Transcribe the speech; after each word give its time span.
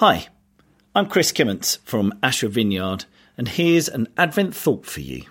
Hi, 0.00 0.26
I'm 0.94 1.06
Chris 1.06 1.32
Kimmons 1.32 1.78
from 1.82 2.12
Ashford 2.22 2.52
Vineyard, 2.52 3.06
and 3.38 3.48
here's 3.48 3.88
an 3.88 4.08
Advent 4.18 4.54
thought 4.54 4.84
for 4.84 5.00
you. 5.00 5.22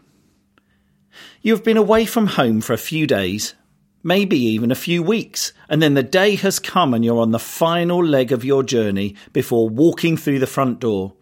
You 1.43 1.53
have 1.53 1.63
been 1.63 1.77
away 1.77 2.05
from 2.05 2.25
home 2.25 2.61
for 2.61 2.73
a 2.73 2.77
few 2.79 3.05
days, 3.05 3.53
maybe 4.01 4.39
even 4.39 4.71
a 4.71 4.73
few 4.73 5.03
weeks, 5.03 5.53
and 5.69 5.83
then 5.83 5.93
the 5.93 6.01
day 6.01 6.33
has 6.37 6.57
come 6.57 6.95
and 6.95 7.05
you're 7.05 7.19
on 7.19 7.29
the 7.29 7.37
final 7.37 8.03
leg 8.03 8.31
of 8.31 8.43
your 8.43 8.63
journey 8.63 9.15
before 9.33 9.69
walking 9.69 10.17
through 10.17 10.39
the 10.39 10.47
front 10.47 10.79
door. 10.79 11.13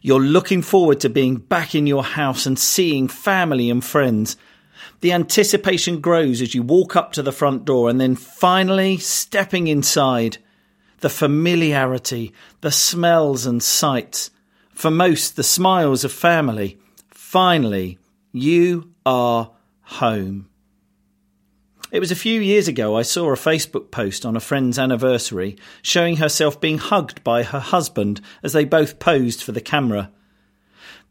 You're 0.00 0.20
looking 0.20 0.62
forward 0.62 1.00
to 1.00 1.08
being 1.08 1.38
back 1.38 1.74
in 1.74 1.88
your 1.88 2.04
house 2.04 2.46
and 2.46 2.56
seeing 2.56 3.08
family 3.08 3.70
and 3.70 3.84
friends. 3.84 4.36
The 5.00 5.12
anticipation 5.12 6.00
grows 6.00 6.40
as 6.40 6.54
you 6.54 6.62
walk 6.62 6.94
up 6.94 7.10
to 7.14 7.24
the 7.24 7.32
front 7.32 7.64
door 7.64 7.90
and 7.90 8.00
then 8.00 8.14
finally 8.14 8.98
stepping 8.98 9.66
inside 9.66 10.38
the 11.00 11.10
familiarity, 11.10 12.32
the 12.60 12.72
smells 12.72 13.46
and 13.46 13.62
sights, 13.62 14.30
for 14.70 14.90
most 14.90 15.36
the 15.36 15.42
smiles 15.42 16.04
of 16.04 16.12
family. 16.12 16.78
Finally, 17.10 17.98
you 18.32 18.92
are 19.04 19.52
home. 19.82 20.48
It 21.92 22.00
was 22.00 22.10
a 22.10 22.16
few 22.16 22.40
years 22.40 22.66
ago 22.66 22.96
I 22.96 23.02
saw 23.02 23.30
a 23.30 23.36
Facebook 23.36 23.90
post 23.90 24.26
on 24.26 24.36
a 24.36 24.40
friend's 24.40 24.78
anniversary 24.78 25.56
showing 25.82 26.16
herself 26.16 26.60
being 26.60 26.78
hugged 26.78 27.22
by 27.22 27.44
her 27.44 27.60
husband 27.60 28.20
as 28.42 28.52
they 28.52 28.64
both 28.64 28.98
posed 28.98 29.42
for 29.42 29.52
the 29.52 29.60
camera. 29.60 30.10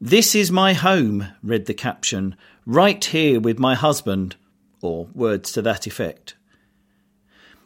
This 0.02 0.36
is 0.36 0.52
my 0.52 0.74
home, 0.74 1.28
read 1.42 1.66
the 1.66 1.74
caption, 1.74 2.36
right 2.66 3.04
here 3.04 3.40
with 3.40 3.58
my 3.58 3.74
husband, 3.74 4.36
or 4.82 5.08
words 5.14 5.54
to 5.54 5.62
that 5.62 5.88
effect. 5.88 6.36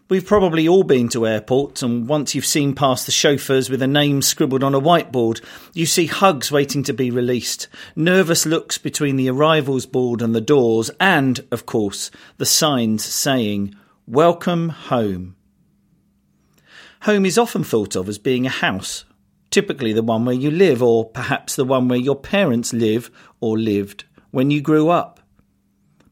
We've 0.10 0.26
probably 0.26 0.68
all 0.68 0.82
been 0.82 1.08
to 1.10 1.28
airports, 1.28 1.84
and 1.84 2.08
once 2.08 2.34
you've 2.34 2.44
seen 2.44 2.74
past 2.74 3.06
the 3.06 3.12
chauffeurs 3.12 3.70
with 3.70 3.84
a 3.84 3.88
name 3.88 4.24
scribbled 4.24 4.64
on 4.64 4.74
a 4.74 4.82
whiteboard, 4.82 5.40
you 5.76 5.86
see 5.86 6.08
hugs 6.08 6.52
waiting 6.52 6.82
to 6.86 6.94
be 6.94 7.12
released, 7.12 7.68
nervous 7.96 8.44
looks 8.44 8.80
between 8.80 9.18
the 9.18 9.30
arrivals 9.30 9.86
board 9.86 10.24
and 10.24 10.34
the 10.34 10.42
doors, 10.42 10.90
and, 11.00 11.46
of 11.52 11.68
course, 11.68 12.10
the 12.38 12.46
signs 12.48 13.06
saying, 13.06 13.76
Welcome 14.08 14.70
home. 14.70 15.36
Home 17.02 17.24
is 17.24 17.38
often 17.38 17.64
thought 17.64 17.96
of 17.96 18.10
as 18.10 18.18
being 18.18 18.48
a 18.48 18.50
house, 18.50 19.06
typically 19.52 19.94
the 19.94 20.02
one 20.02 20.26
where 20.26 20.34
you 20.34 20.50
live, 20.50 20.82
or 20.82 21.06
perhaps 21.06 21.56
the 21.56 21.66
one 21.66 21.88
where 21.88 22.00
your 22.00 22.16
parents 22.16 22.74
live 22.74 23.12
or 23.42 23.60
lived 23.60 24.06
when 24.32 24.50
you 24.50 24.60
grew 24.60 24.90
up. 24.90 25.19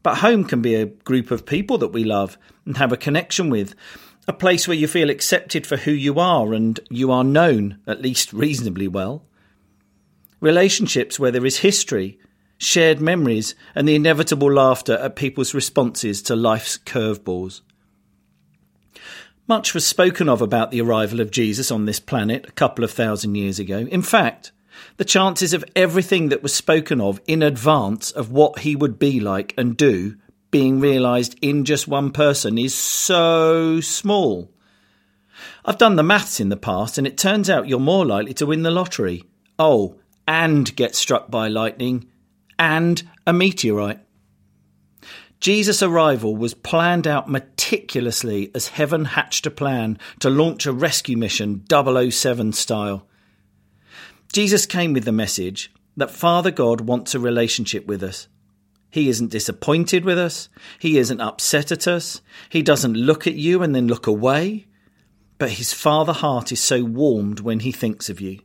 But 0.07 0.19
home 0.19 0.45
can 0.45 0.61
be 0.61 0.73
a 0.73 0.85
group 0.85 1.31
of 1.31 1.45
people 1.45 1.77
that 1.79 1.89
we 1.89 2.05
love 2.05 2.37
and 2.65 2.77
have 2.77 2.93
a 2.93 2.95
connection 2.95 3.49
with, 3.49 3.75
a 4.25 4.31
place 4.31 4.65
where 4.65 4.77
you 4.77 4.87
feel 4.87 5.09
accepted 5.09 5.67
for 5.67 5.75
who 5.75 5.91
you 5.91 6.17
are 6.17 6.53
and 6.53 6.79
you 6.89 7.11
are 7.11 7.25
known, 7.25 7.79
at 7.85 8.01
least 8.01 8.31
reasonably 8.31 8.87
well. 8.87 9.25
Relationships 10.39 11.19
where 11.19 11.29
there 11.29 11.45
is 11.45 11.57
history, 11.57 12.17
shared 12.57 13.01
memories, 13.01 13.53
and 13.75 13.85
the 13.85 13.95
inevitable 13.95 14.49
laughter 14.49 14.93
at 14.93 15.17
people's 15.17 15.53
responses 15.53 16.21
to 16.21 16.37
life's 16.37 16.77
curveballs. 16.77 17.59
Much 19.45 19.73
was 19.73 19.85
spoken 19.85 20.29
of 20.29 20.41
about 20.41 20.71
the 20.71 20.79
arrival 20.79 21.19
of 21.19 21.31
Jesus 21.31 21.69
on 21.69 21.83
this 21.83 21.99
planet 21.99 22.45
a 22.47 22.51
couple 22.53 22.85
of 22.85 22.91
thousand 22.91 23.35
years 23.35 23.59
ago. 23.59 23.79
In 23.79 24.01
fact, 24.01 24.53
the 24.97 25.05
chances 25.05 25.53
of 25.53 25.65
everything 25.75 26.29
that 26.29 26.43
was 26.43 26.53
spoken 26.53 26.99
of 27.01 27.19
in 27.27 27.41
advance 27.41 28.11
of 28.11 28.31
what 28.31 28.59
he 28.59 28.75
would 28.75 28.97
be 28.99 29.19
like 29.19 29.53
and 29.57 29.77
do 29.77 30.15
being 30.51 30.79
realised 30.79 31.37
in 31.41 31.65
just 31.65 31.87
one 31.87 32.11
person 32.11 32.57
is 32.57 32.73
so 32.73 33.81
small. 33.81 34.51
I've 35.65 35.77
done 35.77 35.97
the 35.97 36.03
maths 36.03 36.39
in 36.39 36.49
the 36.49 36.57
past, 36.57 36.97
and 36.97 37.05
it 37.05 37.17
turns 37.17 37.49
out 37.49 37.67
you're 37.67 37.79
more 37.79 38.05
likely 38.05 38.33
to 38.35 38.45
win 38.45 38.63
the 38.63 38.71
lottery. 38.71 39.23
Oh, 39.59 39.99
and 40.27 40.73
get 40.75 40.95
struck 40.95 41.29
by 41.29 41.47
lightning, 41.47 42.07
and 42.57 43.07
a 43.25 43.33
meteorite. 43.33 43.99
Jesus' 45.39 45.83
arrival 45.83 46.35
was 46.35 46.53
planned 46.53 47.05
out 47.05 47.29
meticulously 47.29 48.49
as 48.55 48.69
heaven 48.69 49.05
hatched 49.05 49.45
a 49.45 49.51
plan 49.51 49.99
to 50.19 50.29
launch 50.29 50.65
a 50.65 50.73
rescue 50.73 51.17
mission 51.17 51.63
007 51.69 52.53
style. 52.53 53.07
Jesus 54.31 54.65
came 54.65 54.93
with 54.93 55.05
the 55.05 55.11
message 55.11 55.71
that 55.95 56.11
Father 56.11 56.51
God 56.51 56.81
wants 56.81 57.15
a 57.15 57.19
relationship 57.19 57.87
with 57.87 58.03
us. 58.03 58.27
He 58.89 59.09
isn't 59.09 59.31
disappointed 59.31 60.05
with 60.05 60.17
us. 60.17 60.49
He 60.79 60.97
isn't 60.97 61.21
upset 61.21 61.71
at 61.71 61.87
us. 61.87 62.21
He 62.49 62.61
doesn't 62.61 62.93
look 62.93 63.27
at 63.27 63.35
you 63.35 63.61
and 63.61 63.75
then 63.75 63.87
look 63.87 64.07
away. 64.07 64.67
But 65.37 65.51
his 65.51 65.73
Father 65.73 66.13
heart 66.13 66.51
is 66.51 66.61
so 66.61 66.83
warmed 66.83 67.41
when 67.41 67.59
he 67.59 67.71
thinks 67.71 68.09
of 68.09 68.21
you. 68.21 68.39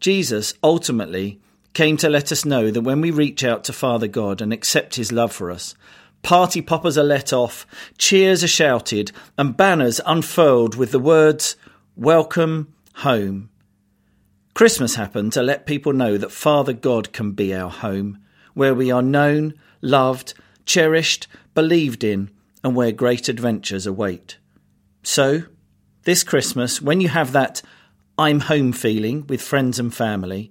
Jesus 0.00 0.54
ultimately 0.62 1.40
came 1.74 1.96
to 1.96 2.08
let 2.08 2.30
us 2.30 2.44
know 2.44 2.70
that 2.70 2.82
when 2.82 3.00
we 3.00 3.10
reach 3.10 3.42
out 3.44 3.64
to 3.64 3.72
Father 3.72 4.06
God 4.06 4.40
and 4.40 4.52
accept 4.52 4.96
his 4.96 5.12
love 5.12 5.32
for 5.32 5.50
us, 5.50 5.74
party 6.22 6.62
poppers 6.62 6.98
are 6.98 7.04
let 7.04 7.32
off, 7.32 7.66
cheers 7.98 8.44
are 8.44 8.48
shouted, 8.48 9.12
and 9.36 9.56
banners 9.56 10.00
unfurled 10.06 10.76
with 10.76 10.92
the 10.92 10.98
words, 10.98 11.56
Welcome 11.96 12.74
home. 12.96 13.50
Christmas 14.58 14.96
happened 14.96 15.32
to 15.34 15.40
let 15.40 15.66
people 15.66 15.92
know 15.92 16.18
that 16.18 16.32
Father 16.32 16.72
God 16.72 17.12
can 17.12 17.30
be 17.30 17.54
our 17.54 17.70
home, 17.70 18.18
where 18.54 18.74
we 18.74 18.90
are 18.90 19.02
known, 19.02 19.54
loved, 19.80 20.34
cherished, 20.66 21.28
believed 21.54 22.02
in, 22.02 22.28
and 22.64 22.74
where 22.74 22.90
great 22.90 23.28
adventures 23.28 23.86
await. 23.86 24.36
So, 25.04 25.44
this 26.02 26.24
Christmas, 26.24 26.82
when 26.82 27.00
you 27.00 27.08
have 27.08 27.30
that 27.30 27.62
I'm 28.18 28.40
home 28.40 28.72
feeling 28.72 29.28
with 29.28 29.40
friends 29.40 29.78
and 29.78 29.94
family, 29.94 30.50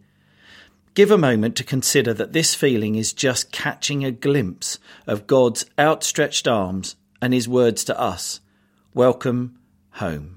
give 0.94 1.12
a 1.12 1.18
moment 1.18 1.58
to 1.58 1.66
consider 1.66 2.14
that 2.14 2.32
this 2.32 2.56
feeling 2.56 2.96
is 2.96 3.12
just 3.12 3.52
catching 3.52 4.06
a 4.06 4.12
glimpse 4.12 4.80
of 5.06 5.28
God's 5.28 5.66
outstretched 5.78 6.48
arms 6.48 6.96
and 7.22 7.34
His 7.34 7.50
words 7.50 7.84
to 7.84 8.00
us 8.00 8.40
Welcome 8.94 9.60
home. 9.96 10.37